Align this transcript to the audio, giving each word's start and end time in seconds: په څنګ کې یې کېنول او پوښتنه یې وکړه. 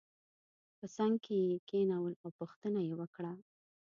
په 0.77 0.85
څنګ 0.95 1.13
کې 1.25 1.37
یې 1.47 1.55
کېنول 1.69 2.13
او 2.23 2.29
پوښتنه 2.39 2.79
یې 2.87 2.93
وکړه. 2.99 3.33